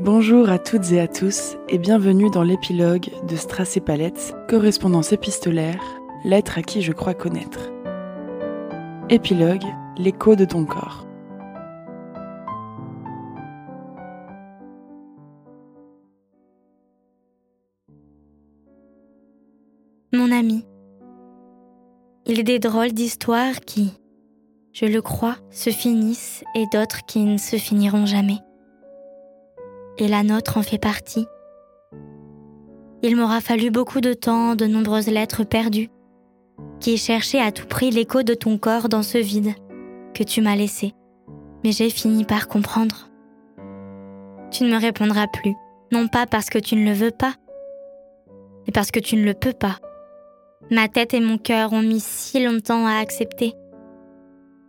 [0.00, 3.80] Bonjour à toutes et à tous et bienvenue dans l'épilogue de Strass
[4.48, 5.82] correspondance épistolaire,
[6.24, 7.72] lettre à qui je crois connaître.
[9.08, 9.64] Épilogue,
[9.96, 11.04] l'écho de ton corps.
[20.12, 20.64] Mon ami,
[22.24, 23.94] il est des drôles d'histoires qui,
[24.72, 28.38] je le crois, se finissent et d'autres qui ne se finiront jamais.
[29.98, 31.26] Et la nôtre en fait partie.
[33.02, 35.90] Il m'aura fallu beaucoup de temps, de nombreuses lettres perdues,
[36.80, 39.54] qui cherchaient à tout prix l'écho de ton corps dans ce vide
[40.14, 40.94] que tu m'as laissé.
[41.64, 43.08] Mais j'ai fini par comprendre.
[44.50, 45.54] Tu ne me répondras plus,
[45.92, 47.34] non pas parce que tu ne le veux pas,
[48.66, 49.78] mais parce que tu ne le peux pas.
[50.70, 53.54] Ma tête et mon cœur ont mis si longtemps à accepter.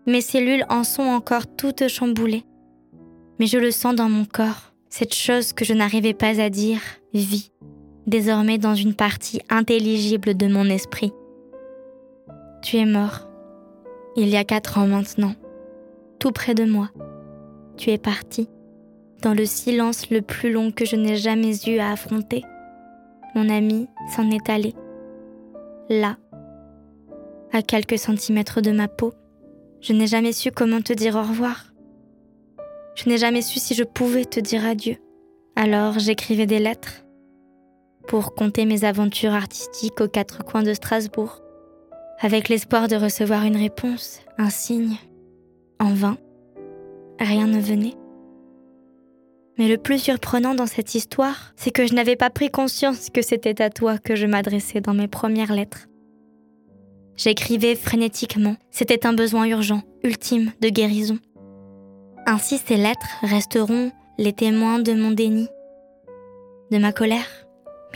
[0.06, 2.46] Mes cellules en sont encore toutes chamboulées.
[3.40, 6.82] Mais je le sens dans mon corps, cette chose que je n'arrivais pas à dire,
[7.14, 7.52] vit,
[8.08, 11.14] désormais dans une partie intelligible de mon esprit.
[12.62, 13.30] Tu es mort,
[14.16, 15.36] il y a quatre ans maintenant,
[16.18, 16.90] tout près de moi.
[17.78, 18.50] Tu es parti,
[19.22, 22.44] dans le silence le plus long que je n'ai jamais eu à affronter.
[23.36, 24.74] Mon ami s'en est allé
[25.90, 26.18] là,
[27.52, 29.14] à quelques centimètres de ma peau.
[29.82, 31.69] Je n'ai jamais su comment te dire au revoir.
[33.00, 34.98] Je n'ai jamais su si je pouvais te dire adieu.
[35.56, 37.06] Alors j'écrivais des lettres
[38.10, 41.40] pour compter mes aventures artistiques aux quatre coins de Strasbourg,
[42.20, 44.98] avec l'espoir de recevoir une réponse, un signe.
[45.80, 46.18] En vain,
[47.20, 47.96] rien ne venait.
[49.58, 53.22] Mais le plus surprenant dans cette histoire, c'est que je n'avais pas pris conscience que
[53.22, 55.88] c'était à toi que je m'adressais dans mes premières lettres.
[57.16, 61.20] J'écrivais frénétiquement, c'était un besoin urgent, ultime de guérison.
[62.32, 65.48] Ainsi ces lettres resteront les témoins de mon déni,
[66.70, 67.26] de ma colère,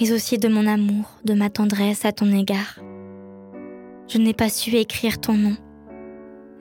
[0.02, 2.80] mais aussi de mon amour, de ma tendresse à ton égard.
[4.08, 5.56] Je n'ai pas su écrire ton nom.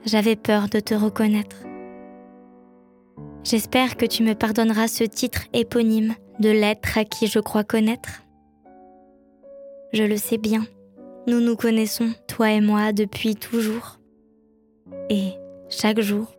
[0.05, 1.55] J'avais peur de te reconnaître.
[3.43, 8.21] J'espère que tu me pardonneras ce titre éponyme de lettre à qui je crois connaître.
[9.93, 10.63] Je le sais bien,
[11.25, 13.97] nous nous connaissons, toi et moi, depuis toujours.
[15.09, 15.31] Et
[15.69, 16.35] chaque jour,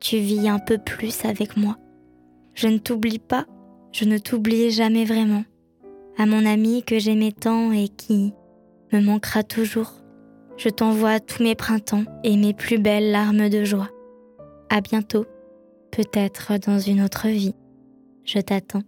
[0.00, 1.76] tu vis un peu plus avec moi.
[2.54, 3.46] Je ne t'oublie pas,
[3.92, 5.44] je ne t'oublie jamais vraiment.
[6.16, 8.32] À mon ami que j'aimais tant et qui
[8.92, 9.92] me manquera toujours,
[10.56, 13.90] je t'envoie tous mes printemps et mes plus belles larmes de joie.
[14.70, 15.24] À bientôt
[15.90, 17.54] peut-être dans une autre vie.
[18.24, 18.82] Je t'attends.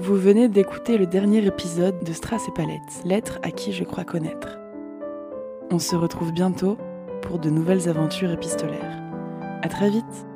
[0.00, 4.04] Vous venez d'écouter le dernier épisode de Strass et Palette, lettre à qui je crois
[4.04, 4.56] connaître.
[5.72, 6.78] On se retrouve bientôt
[7.20, 9.02] pour de nouvelles aventures épistolaires.
[9.60, 10.27] À très vite!